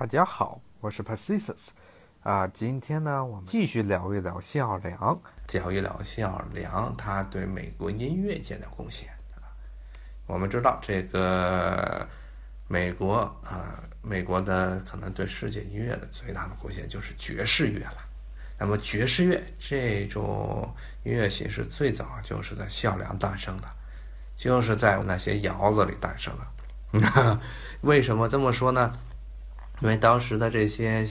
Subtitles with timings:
[0.00, 1.66] 大家好，我是 Pacisus，
[2.22, 5.20] 啊，今天呢，我们继续聊一聊谢尔良，
[5.52, 9.10] 聊一聊谢尔良他对美国音乐界的贡献。
[10.26, 12.08] 我们知道这个
[12.66, 17.98] 美国啊，美国的可能对世界音乐的最大的贡献就是爵士乐了。
[18.58, 20.74] 那么爵士乐这种
[21.04, 23.68] 音乐形式最早就是在谢尔良诞生的，
[24.34, 27.38] 就是在那些窑子里诞生的。
[27.82, 28.90] 为什么这么说呢？
[29.80, 31.06] 因为当时的这些，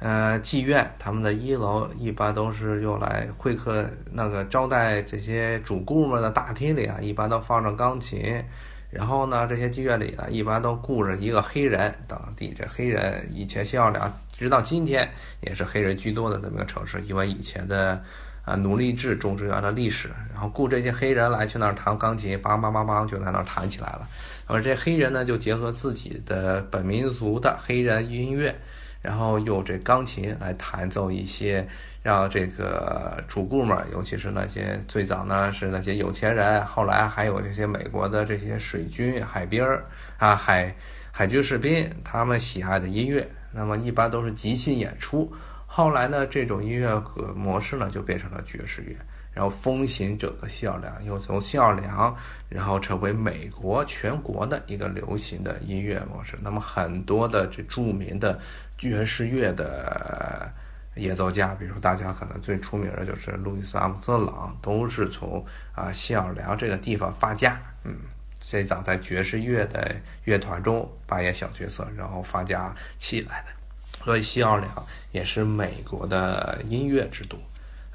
[0.00, 8.42] 呃，妓院，他们的一楼一般都是用来会客、那个招待这些主顾们的大厅里啊，一般都放着钢琴。
[8.90, 11.94] 然后呢，这些妓院里呢，一般都雇着一个黑人。
[12.06, 15.06] 当地这黑人以前谢尔良，直到今天
[15.42, 18.02] 也是黑人居多的这么一个城市，因为以前的
[18.46, 20.08] 啊奴隶制种植园的历史。
[20.32, 24.08] 然后雇这些黑人来去那儿弹钢琴，梆梆梆梆就在那儿弹起来了。
[24.48, 28.52] 而这黑人呢，就结合自己的本民族的黑人音乐，
[29.00, 31.68] 然后用这钢琴来弹奏一些，
[32.02, 39.84] 让这个主顾们，尤其是那些最早呢是那些有钱人，后来还有这些美国的这些水军、海兵儿
[40.16, 40.74] 啊、海
[41.12, 43.28] 海军士兵，他们喜爱的音乐。
[43.52, 45.32] 那么一般都是即兴演出。
[45.66, 46.98] 后来呢，这种音乐
[47.36, 48.96] 模式呢就变成了爵士乐。
[49.38, 52.12] 然后风行整个谢尔良，又从谢尔良，
[52.48, 56.36] 然后成为美国全国的一个流行的音乐模式。
[56.42, 58.36] 那么很多的这著名的
[58.76, 60.52] 爵士乐的
[60.96, 67.56] 演奏家，比如说大家可能最出名的就是路易斯阿姆斯特朗，都是从啊谢尔良这个地方发家。
[67.84, 67.94] 嗯，
[68.40, 69.94] 最早在爵士乐的
[70.24, 73.52] 乐团中扮演小角色，然后发家起来的。
[74.04, 77.38] 所以谢尔良也是美国的音乐之都。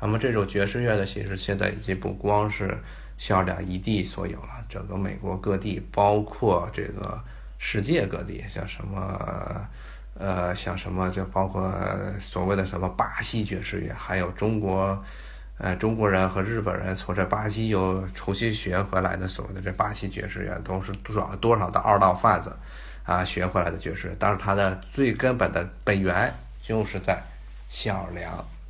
[0.05, 2.77] 那么这种爵士乐的形式，现在已经不光是
[3.17, 7.17] 销量一地所有了，整个美国各地，包括这个
[7.57, 9.67] 世界各地，像什么，
[10.15, 11.73] 呃，像什么，就包括
[12.19, 15.01] 所谓的什么巴西爵士乐，还有中国，
[15.57, 22.51] 呃，中国人和日本人从这巴西又重新学回来的所谓的这巴西爵士乐，都是找了多少的二道贩子
[23.05, 27.23] 啊学回来的爵士乐，但是它的最根本的本源就是在
[27.69, 28.03] 谢尔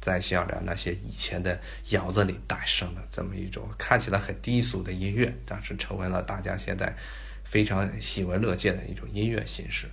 [0.04, 1.58] 在谢尔良那些以前的
[1.92, 6.94] 窑子里诞生的这么一种看起来很低俗的音乐，但是成为了大家现在
[7.46, 9.88] 非常喜闻乐见的一种音乐形式。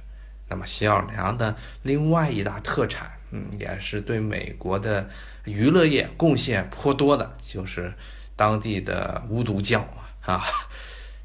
[0.49, 5.09] 那么谢尔良的另外一大特产，嗯，也是对美国的
[5.45, 7.95] 娱乐业贡献颇多的，就是
[8.35, 9.89] 当地的巫毒教
[10.23, 10.43] 啊。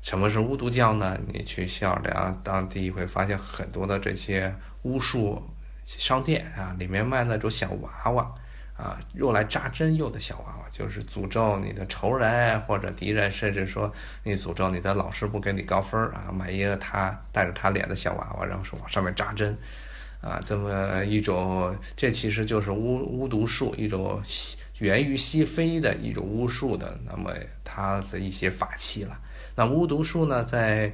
[0.04, 1.18] 什么是巫毒教呢？
[1.34, 5.42] 你去谢尔良当地会发现很多的这些巫术
[5.84, 8.32] 商店啊，里面卖那种小娃娃。
[8.78, 13.90] 啊，用来扎针用的小娃娃，就是诅咒你的仇人或者敌人，甚至说
[14.24, 19.58] 你诅咒你的老师不给你高分啊，买一个他带着他脸的小娃娃，然后说往上面扎针，
[20.20, 24.22] 啊，这么一种，这其实就是巫巫毒术，一种
[24.80, 27.32] 源于西非的一种巫术的，那么
[27.64, 29.18] 它的一些法器了。
[29.56, 30.92] 那巫毒术呢，在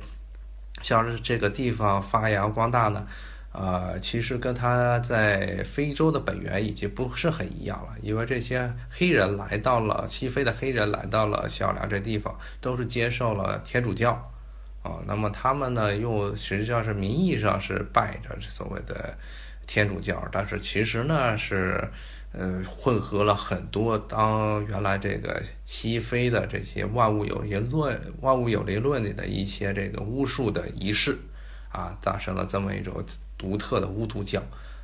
[0.83, 3.07] 像是这个地方发扬光大呢？
[3.53, 14.11] 呃，其实跟他在非洲的本源已经不是很一样了，因为这些黑人来到了西非的黑人来到了小梁这地方，都是接受了天主教，
[14.81, 19.17] 啊，那么他们呢，又实际上是名义上是拜着所谓的
[19.67, 21.89] 天主教，但是其实呢是，
[22.31, 31.17] 呃，混合了很多当原来这个西非的这些万物有灵论、万物有灵论里的一些这个巫术的仪式。
[31.73, 33.01] 啊，诞生了这么一种
[33.41, 34.39] 独特的巫毒教。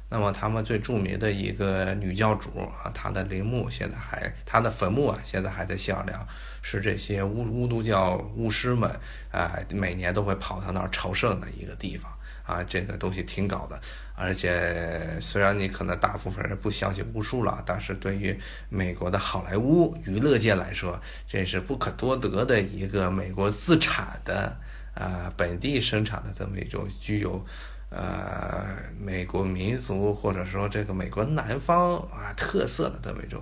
[0.09, 6.25] 那么，他们最著名的一个女教主啊，她的陵墓现在还，她的坟墓啊，现在还在谢尔良，
[6.61, 8.89] 是这些巫巫毒教巫师们
[9.31, 12.09] 啊，每年都会跑到那儿朝圣的一个地方
[12.45, 12.63] 啊。
[12.63, 13.77] 这个东西挺搞的，
[14.15, 18.33] 而且虽然你可能大部分人不相信巫术了，但是对于
[18.69, 20.97] 美国的好莱坞娱乐界来说，
[21.27, 24.57] 这是不可多得的一个美国自产的。
[24.97, 27.45] 啊，本地生产的这么一种具有，
[27.89, 28.65] 呃，
[28.99, 33.41] 美国民族或者说这个美国南方啊特色的这么一种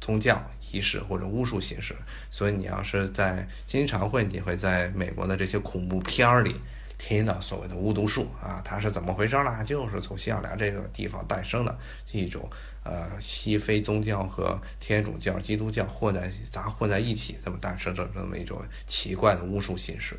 [0.00, 0.40] 宗教
[0.70, 1.96] 仪式或者巫术形式，
[2.30, 6.60] 所以你要是在经常会你会在美国的这些恐怖片儿里
[6.98, 9.64] 听到所谓的巫毒术啊，它是怎么回事呢？
[9.64, 11.78] 就是从西奥良这个地方诞生的
[12.12, 12.46] 一种
[12.82, 20.14] 呃西非宗教和天主教、基督教混在杂混在一起这么诞生的这么一种奇怪的巫术形式。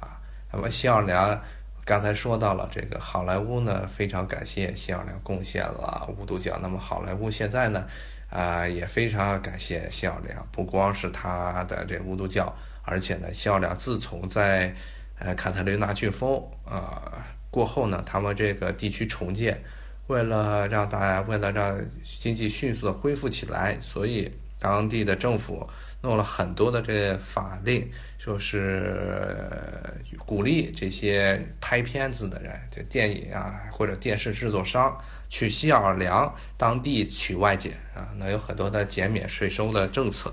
[0.00, 0.16] 啊
[0.52, 1.38] 那么谢尔良
[1.84, 6.58] 刚才说到了这个好莱坞呢，非常感谢谢尔良贡献了五毒教。
[6.62, 7.86] 那么好莱坞现在呢，
[8.30, 12.50] 啊也非常感谢谢尔良，不光是他的这巫毒教，
[12.82, 14.74] 而且呢，谢尔良自从在
[15.18, 17.12] 呃坎特琳娜飓风呃
[17.50, 19.62] 过后呢，他们这个地区重建，
[20.06, 25.68] 为了让大家为了让经济迅速的恢复起来，所以当地的政府
[26.04, 29.50] 弄了很多的这法令，就是
[30.26, 34.94] 鼓励这些拍片子的人，这电影啊或者电视制作商
[35.30, 40.32] 去西奥尔良当地取外景啊，那有很多的减免税收的政策。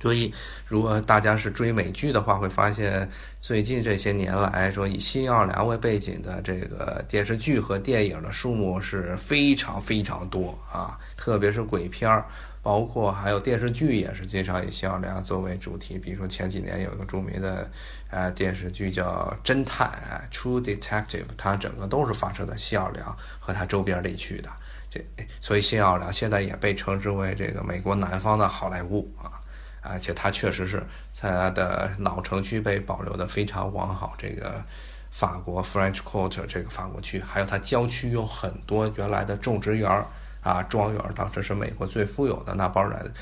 [0.00, 0.32] 所以，
[0.64, 3.10] 如果大家是追美剧的话，会发现
[3.40, 12.24] 最近这些年来说，以新奥尔良为背景的这个电视剧和电影的数目是非常非常多啊，特别是鬼片儿，
[12.68, 15.98] 包括还有电视剧也是经常以新奥良作为主题。
[15.98, 17.66] 比如说前几年有一个著名的
[18.10, 19.90] 呃电视剧叫《侦探》
[20.34, 24.50] （True Detective），它整个都是发生在新奥尔良和它周边地区的。
[24.90, 25.02] 这
[25.40, 29.40] 所以新奥尔良现在也被称之为这个美国南方的好莱坞啊。
[29.80, 30.86] 而且它确实是
[31.18, 34.62] 它的老城区被保留的非常完好，这个
[35.10, 40.04] 法国 French Quarter 这个法国区，还有它郊区有很多原来的种植园
[40.48, 43.12] 啊庄园，当时是美国最富有的那帮人，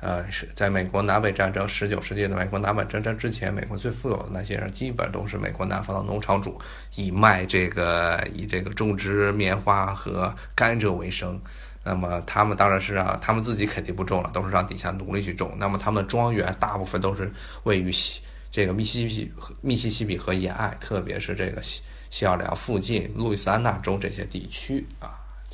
[0.00, 6.60] 呃是在美国南北战争十九世纪的美国南北战争之前，美国最富有的那些人基本都是美国南方的农场主，
[6.96, 11.40] 以卖这个以这个种植棉花和甘蔗为生。
[11.84, 15.52] 那么他们当然是让他们自己肯定不种了，都是让底下奴隶去种。
[15.56, 17.32] 那么他们的庄园大部分都是
[17.64, 19.32] 位于西这个密西西比
[19.62, 25.10] 密西西比河沿岸，特别是这个西西奥良附近、路易斯安那州这些地区啊，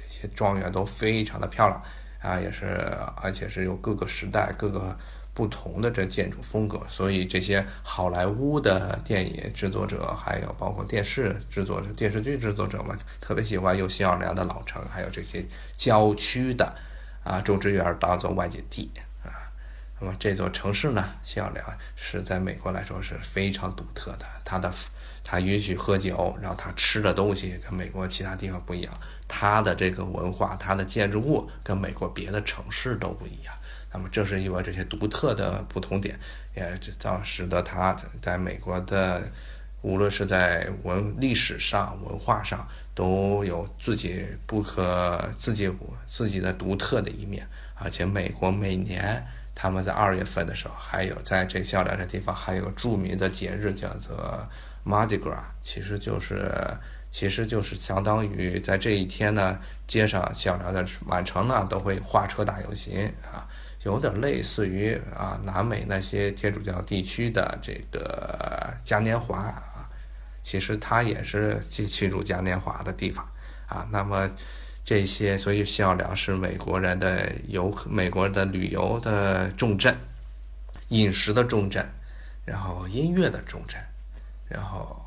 [0.08, 1.81] 这些庄园都非常的漂亮
[2.20, 2.66] 啊，也是
[3.14, 4.99] 而且是有各个时代各个。
[5.34, 15.46] 不同的这建筑风格，所以这些好莱坞的电影制作者，还有包括电视制作者、电视剧制作者们，特别喜欢用新奥尔良的老城，还有这些
[15.76, 16.75] 郊区的
[17.22, 18.90] 啊种植园当做外景地
[19.22, 19.31] 啊。
[20.00, 21.64] 那么这座城市呢，新奥尔良
[21.94, 24.69] 是在美国来说是非常独特的，它的
[25.30, 28.94] 他允许喝酒，然后他吃的东西跟美国其他地方不一样，
[29.28, 33.54] 他的这个文化、他的建筑物跟美国别的城市都不一样。
[33.92, 36.19] 那么，正是因为这些独特的不同点，
[36.56, 39.22] 也造使得他在美国的，
[39.82, 45.70] 无论是在文历史上、文化上，都有自己不可自己
[46.06, 47.46] 自己的独特的一面。
[47.75, 49.22] 而且，美国每年
[49.54, 54.48] 他们在二月份的时候，还有在这小两这地方，还有著名的节日叫做
[54.84, 56.52] Mardi Gras，其实就是
[57.10, 63.48] 其实就是相当于在这一天呢，街上小两的满城呢都会花车大游行啊。
[63.84, 69.88] 有点类似于啊，南美那些天主教地区的这个嘉年华啊，
[70.42, 73.26] 其实它也是去庆祝嘉年华的地方
[73.66, 73.86] 啊。
[73.90, 74.28] 那么
[74.84, 79.96] 这些，所以西奥良是美国人的游客，美国的旅游的重镇，
[80.88, 81.88] 饮食的重镇，
[82.44, 83.80] 然后音乐的重镇，
[84.49, 85.05] 然后。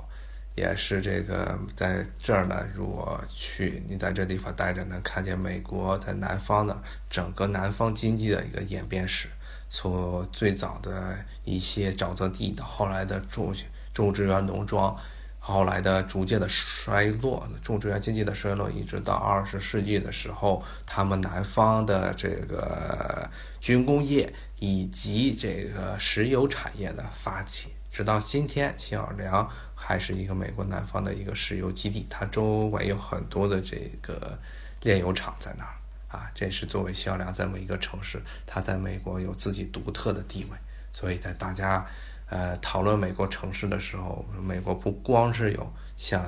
[0.54, 6.78] 也是这个在这儿呢，如果去你在这地方待着，能看见美国在南方的
[7.10, 9.30] 整个南方经济的一个演变史，
[9.70, 13.56] 从最早的一些沼泽地，到后来的种
[13.94, 14.94] 种植园农庄，
[15.40, 23.28] 后来的逐渐的衰落，种植园经济的衰落，一直到二十世纪的时候，他们南方的这个
[23.62, 29.48] 军工业以及这个石油产业的发起，直到今天，新奥尔良。
[29.84, 34.38] 还是一个美国南方的一个石油基地，它周围有很多的这个
[34.84, 35.74] 炼油厂在那儿
[36.08, 36.30] 啊。
[36.36, 40.58] 这是作为新奥尔良这么一个城市，它在美国有自己独特的地位。
[40.94, 41.84] 所以在大家
[42.30, 46.24] 呃讨论美国城市的时候，美国不光是有像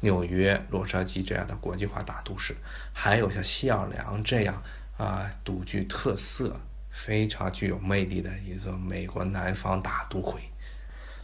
[0.00, 2.56] 纽约、洛杉矶这样的国际化大都市，
[2.92, 4.60] 还有像西奥良这样
[4.96, 6.60] 啊独具特色、
[6.90, 10.42] 非常具有魅力的一座美国南方大都会。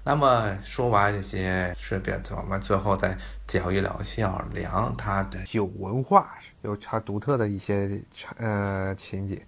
[0.03, 3.17] 那么说完这些，顺便我们最后再
[3.53, 8.01] 聊一聊新奥尔良，它的有文化，有它独特的一些
[8.39, 9.41] 呃情景。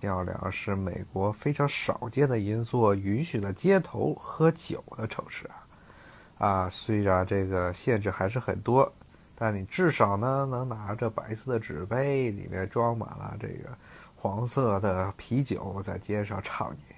[0.00, 6.46] 新奥尔良是美国非常少见的一座允许在街头喝酒的城市啊。
[6.46, 8.92] 啊，虽然这个限制还是很多，
[9.34, 13.70] 但你至少呢能拿着白色的纸杯，里面装满了这个
[14.14, 16.94] 黄色的啤酒，在街上畅饮。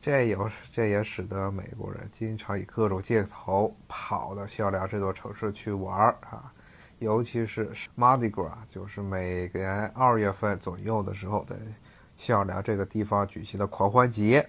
[0.00, 6.50] 这有这也使得美国人经常以各种借口跑到西奥良这座城市去玩儿啊，
[7.00, 11.54] 尤其是 Mardi Gras，就是每年二月份左右的时候，在
[12.16, 14.48] 西奥良这个地方举行的狂欢节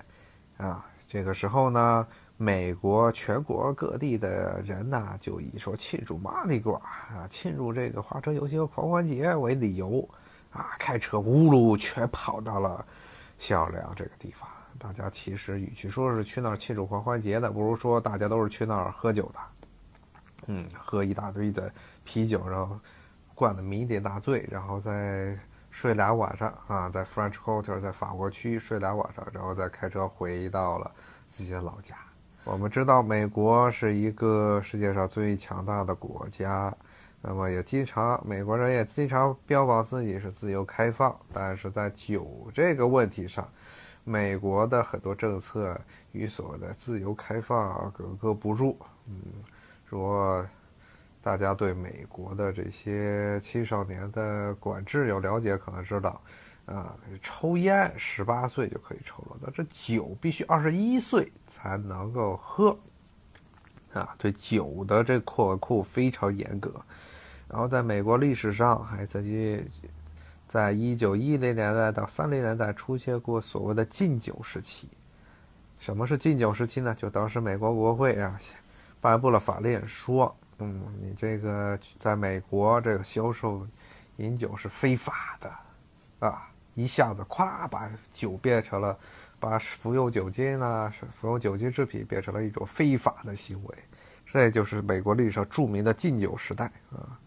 [0.56, 0.86] 啊。
[1.06, 10.08] 这个时候呢，美国全国各地的人呢，就以说庆祝 Mardi Gras 啊，庆祝这个花车游行和狂欢节为理由
[10.50, 12.86] 啊，开车呜噜全跑到了
[13.38, 14.48] 西奥良这个地方。
[14.82, 19.40] 大家其实与其说是去那儿庆祝狂欢节的，不如说大家都是去那儿喝酒的。
[20.48, 21.72] 嗯，喝一大堆的
[22.04, 22.80] 啤酒，然后
[23.36, 25.38] 灌得酩酊大醉，然后再
[25.70, 30.92] 睡俩晚上啊，在 French Quarter，在法国区睡俩晚上，然后再开车回到了
[31.30, 31.96] 自己的老家。
[32.44, 36.76] 我们知道，美国是一个世界上最强大的国家，
[37.22, 43.48] 那么也经常美国人也经常标榜自己是自由开放，但是在酒这个问题上，
[44.04, 45.80] 美国的很多政策
[46.12, 48.78] 与所谓的自由开放格格不入。
[49.08, 49.16] 嗯，
[49.90, 50.46] 说
[51.22, 56.22] 大家对美国的这些青少年的管制有了解，可能知道。
[56.68, 62.78] 啊，抽烟十八岁就可以抽了，那这酒必须二十一岁才能够喝。
[63.94, 66.74] 啊，对酒的这扩库非常严格。
[67.50, 69.68] 然后在美国历史上还曾经，
[70.52, 74.90] 在一九一零年代到三零年代出现过所谓的禁酒时期。
[75.80, 76.94] 什么是禁酒时期呢？
[76.94, 78.38] 就当时美国国会啊
[79.00, 83.66] 颁布了法令，说，嗯，你这个在美国这个销售
[84.18, 86.50] 饮酒是非法的，啊。
[86.74, 88.98] 一下子，咵把酒变成了，
[89.40, 93.76] 把服用酒精呢，服用酒精制品变成了一种非法的行为，
[94.26, 97.20] 这就是美国历史上著名的禁酒时代啊。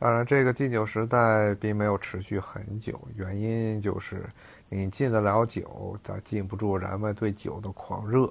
[0.00, 4.28] 当然，这个禁酒时代并没有持续很久，原因就是
[4.68, 8.26] 你禁得了酒，但禁不住人们对酒的狂热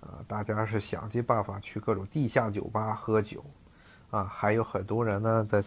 [0.00, 0.22] 啊。
[0.26, 3.44] 大家是想尽办法去各种地下酒吧喝酒
[4.10, 5.62] 啊，还有很多人呢在。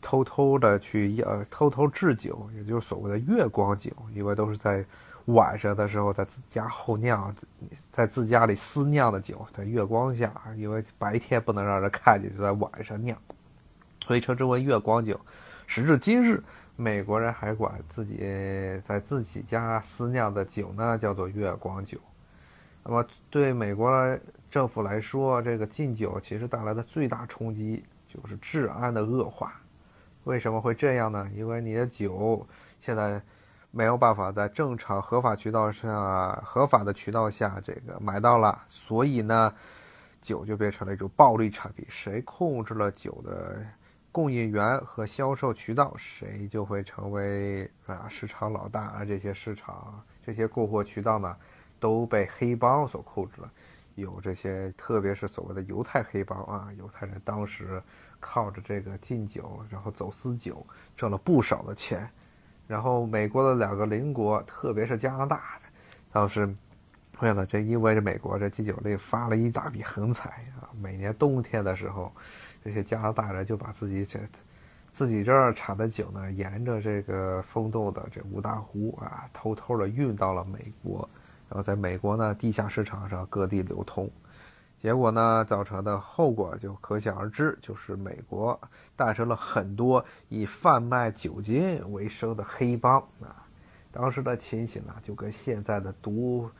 [0.00, 4.84] 偷偷的去呃偷偷制酒，也就是所谓的月光酒，因为都是在
[5.24, 7.34] 晚上的时候在自家后酿，
[7.90, 13.18] 在自家里私酿的酒，在月光下，因为白天不能让人看见，就在晚上酿，
[14.08, 15.20] 所以称之为月光酒。
[15.66, 16.42] 时至今日，
[16.76, 18.16] 美国人还管自己
[18.88, 21.98] 在自己家私酿的酒呢叫做月光酒。
[22.82, 24.18] 那么对美国
[24.50, 29.60] 政府来说，这个禁酒其实带来的最大冲击就是治安的恶化。
[30.24, 31.28] 为什么会这样呢？
[31.36, 32.46] 因为你的酒
[32.80, 33.20] 现在
[33.70, 39.52] 没有办法在正常合法渠道上、合法的渠道下这个买到了，所以呢，
[40.22, 41.84] 酒就变成了一种暴力产品。
[41.90, 43.62] 谁控制了酒的
[44.12, 48.82] 供应源和销售渠道，谁就会成为啊市场老大。
[48.82, 51.36] 啊这些市场、这些购货渠道呢，
[51.78, 53.50] 都被黑帮所控制了。
[53.94, 57.82] 有这些，特别是所谓的犹太黑帮啊，犹太人当时。
[58.20, 62.10] 靠着这个禁酒，然后走私酒，挣了不少的钱。
[62.66, 65.60] 然后美国的两个邻国，特别是加拿大，
[66.10, 66.52] 当时
[67.20, 70.66] 为了这，因为这美国这禁酒令发了一大笔横财啊。
[70.80, 72.12] 每年冬天的时候，
[72.68, 74.20] 这些加拿大人就把自己这
[74.92, 81.08] 自己这儿产的酒呢，沿着这个风洞的这五大湖啊，偷偷的运到了美国，
[81.48, 84.10] 然后在美国呢地下市场上各地流通。
[84.82, 88.60] 结果呢，造成的后果就可想而知，就是美国
[88.94, 93.46] 诞生了很多以贩卖酒精为生的黑帮啊。
[93.90, 96.50] 当时的情形呢，就跟现在的毒，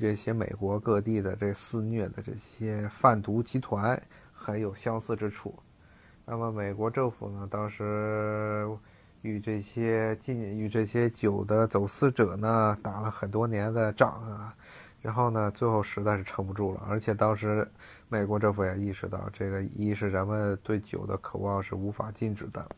[0.00, 4.00] 这些美国各地的这肆虐的这些贩毒集团
[4.36, 5.58] 很有相似之处。
[6.24, 8.68] 那么，美国政府呢，当时
[9.22, 14.54] 与这些禁与这些酒的走私者呢，打了很多年的仗啊。
[15.02, 17.66] 然后呢，最后实在是撑不住了，而且当时
[18.08, 22.68] 美国政府也意识到，这个一是人们对酒的渴望是无法禁止的，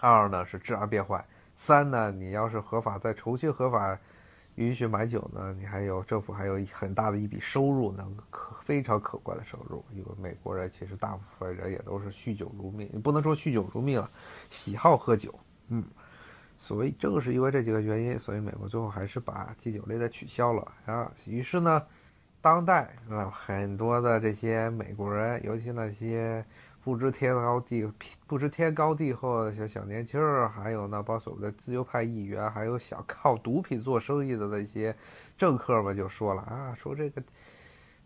[0.00, 1.24] 二呢是治安变坏，
[1.54, 3.96] 三呢你要是合法再重新合法
[4.56, 14.08] 允许买酒呢，你还有政府还有很大的一笔收入，能可非常可观的收入，因为美国人其实大部分人也都是酗酒如命，你不能说酗酒如命了，
[14.50, 15.34] 喜好喝酒，
[15.68, 15.84] 嗯。
[16.56, 21.12] 所以正是因为这几个原因，所以美国最后还是把禁酒令给取消了啊。
[21.26, 21.82] 于是呢，
[22.40, 26.42] 当代啊很多的这些美国人，尤其那些
[26.84, 27.90] 不知天高地
[28.26, 34.94] 不知天高地厚的小小年轻儿，还有那帮所谓的自由派议员，还有想靠毒品做生意的那些
[35.38, 37.22] 政客们，就说了啊，说这个，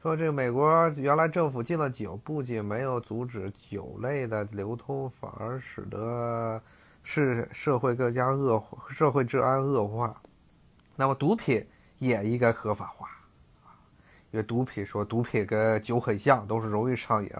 [0.00, 6.62] 说这个美国原来政府禁了酒，不仅没有阻止酒类的流通，反而使得。
[7.04, 10.14] 是社会更加恶化，社会治安恶化，
[10.94, 11.66] 那么毒品
[11.96, 13.08] 也应该合法化，
[14.30, 17.30] 因为毒品说毒品跟酒很像，都是容易上瘾。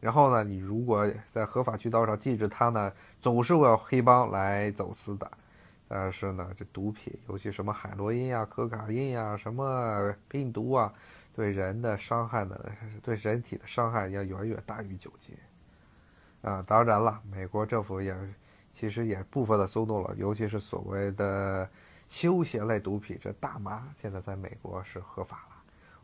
[0.00, 5.30] 然后呢，你如果在合法渠道上禁止它呢，总是会有黑帮来走私的。
[5.88, 10.92] 但是呢，这毒品，尤其什么海洛因呀、可卡因呀、什么病毒啊，
[11.34, 12.58] 对人的伤害呢，
[13.02, 15.34] 对人体的伤害要远远大于酒精。
[16.42, 18.16] 啊，当然了，美国政府也。
[18.78, 21.66] 其实也部分的松动了，尤其是所谓的
[22.10, 25.45] 休闲类毒品，这大麻现在在美国是合法。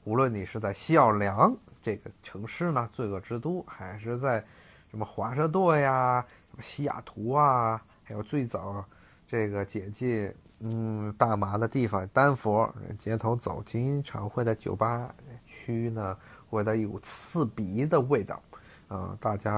[0.05, 4.43] 无论你是在西奥良这个城市呢，罪恶之都，还是在
[4.91, 8.85] 什么华盛顿呀、什么西雅图啊，还有最早
[9.27, 15.15] 这个解禁嗯大麻的地方丹佛，街头走经常会在酒吧
[15.47, 16.17] 区呢，
[16.51, 18.41] 闻到一股刺鼻的味道。
[18.89, 19.51] 啊，大家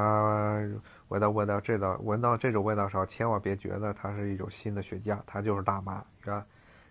[1.08, 6.46] 闻到闻到这道闻到这种味道时候，千万别觉得它是一种新的雪茄，它就是大麻，是吧？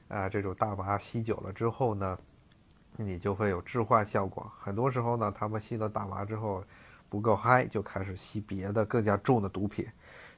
[0.09, 2.19] 啊，这种大麻吸久了之后呢，
[2.95, 4.51] 你就会有致幻效果。
[4.59, 6.63] 很多时候呢，他们吸了大麻之后
[7.09, 9.87] 不够嗨，就开始吸别的更加重的毒品。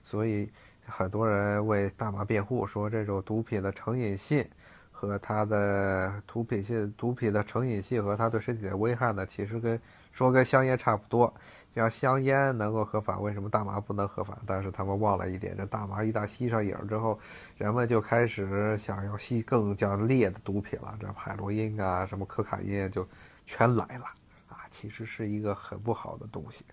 [0.04, 0.50] 所以
[0.86, 4.46] 很多人为大麻辩护，说这种毒品的成瘾性
[4.92, 9.80] 和它的毒品性毒品的成瘾性和它对身体的危害呢，其实跟
[10.16, 11.32] 说跟香烟差不多。
[11.76, 14.38] 像香烟能够合法，为什么大麻不能合法？
[14.46, 17.20] 但是他们忘了一点，这大麻一旦吸上瘾之后，
[17.58, 23.06] 人们就开始想要吸更加烈的毒品了，这海洛因啊，什么可卡因就
[23.46, 24.06] 全来了
[24.48, 24.64] 啊！
[24.72, 26.64] 其实是一个很不好的东西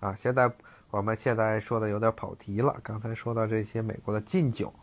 [0.00, 0.12] 啊。
[0.16, 0.50] 现在
[0.90, 4.74] 我们现在说的有点跑题了，刚才说到这些美国的禁酒，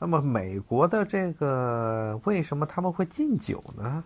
[0.00, 4.02] 那么美国的这个为什么他们会禁酒呢？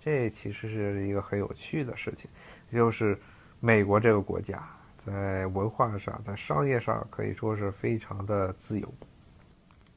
[0.00, 2.28] 这其实是一个很有趣的事情，
[2.72, 3.16] 就是。
[3.62, 4.66] 美国这个国家
[5.04, 8.88] 在文化上、在商业上可以说是非常的自由，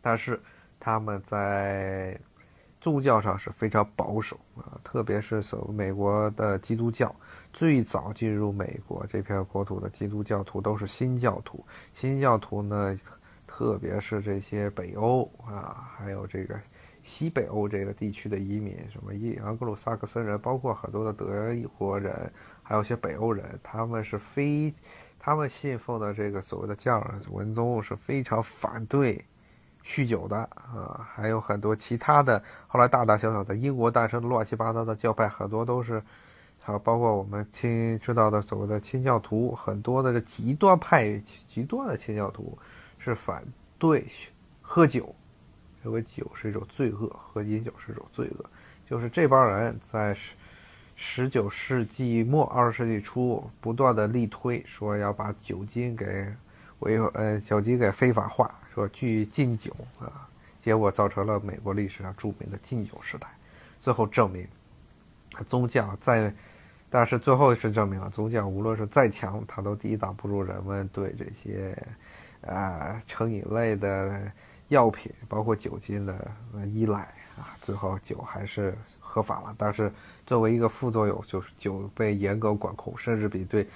[0.01, 0.37] 但是
[0.77, 2.19] 他们在
[2.81, 7.15] 宗教上是非常保守啊，特别是所美国的基督教，
[7.53, 11.65] 最早进入美国这片国土的基督教徒都是新教徒。
[11.93, 12.99] 新教徒呢，
[13.47, 16.59] 特别是这些北欧啊，还有这个
[17.03, 21.27] 西北欧这个地区的移民，什么伊盎格鲁撒克森人，包括很多的德
[21.77, 22.31] 国人。
[22.65, 24.73] 还有一些北欧人，他们是非，
[25.19, 29.21] 他们信奉的这个所谓的教文宗是非常反对
[29.83, 31.05] 酗酒的啊。
[31.13, 36.01] 还有很多其他的，后来大大小小的英国诞生的乱七八糟的教派，很多都是，
[36.63, 42.57] 还有包括我们亲知道的所谓的清教徒，很多的这极端派、极端的清教徒
[42.97, 43.43] 是反
[43.77, 44.07] 对
[44.61, 45.13] 喝酒，
[45.83, 48.45] 认为酒是一种罪恶，喝饮酒是一种罪恶。
[48.89, 50.17] 就是这帮人在。
[50.95, 56.31] 十九世纪末二十世纪初，不断的力推说要把酒精给
[56.79, 60.29] 违呃酒精给非法化，说拒禁酒啊，
[60.61, 63.27] 结果造成了美国历史上著名的禁酒时代。
[63.81, 64.47] 最后证明，
[65.47, 66.31] 宗教在，
[66.91, 71.75] 但是最后是证明了宗教无论是再强，它都抵挡不住人们对这些
[72.45, 74.31] 啊成瘾类的
[74.73, 76.13] 药品，包括酒精的
[76.67, 76.99] 依赖
[77.37, 77.55] 啊。
[77.61, 78.77] 最后酒还是。
[79.15, 79.93] 合法了，但是
[80.25, 83.67] 作为一个副作用，就是酒被严格管控，甚至比对，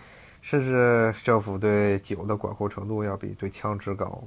[0.42, 4.24] 甚至政府对酒的管控程度要比对枪支高。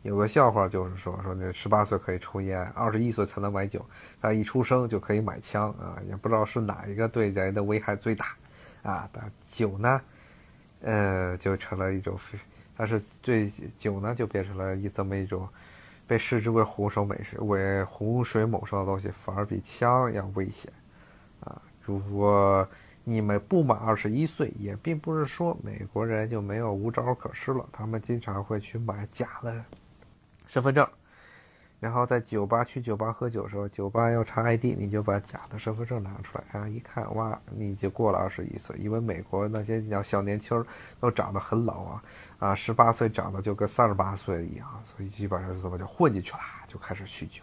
[0.00, 3.84] 有个笑话就是说，说那十八岁可以抽烟，二十一岁才能买酒，
[4.22, 6.00] 他一出生就可以买枪啊！
[6.08, 8.28] 也不知道是哪一个对人的危害最大
[8.82, 9.06] 啊？
[9.12, 10.00] 但酒呢，
[10.80, 12.18] 呃，就成了一种，
[12.74, 15.46] 但是对酒呢，就变成了一这么一种。
[16.06, 20.72] 被视之为洪水猛兽、为洪水猛兽的东西，反而比枪要危险，
[21.40, 21.60] 啊！
[21.82, 22.66] 如果
[23.04, 29.64] 你们不满二十一岁，也并不是说美国人就没有无招可施了，他们经常会去买假的
[30.46, 30.86] 身份证。
[31.84, 38.74] 然后在酒吧去酒吧喝酒的时候，酒吧要查 ID，你就把假的身份证拿出来，啊，一看，哇，你就过了二十一岁。
[38.78, 40.64] 因为美国那些小小年轻
[40.98, 42.02] 都长得很老啊，
[42.38, 47.42] 啊，十八岁长得就跟三十八岁一样，所以基本上怎么就混进去了，就开始酗酒。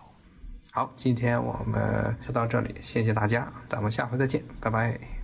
[0.71, 5.20] 好，今天我们就到这里，谢谢大家，咱们下回再见，拜拜。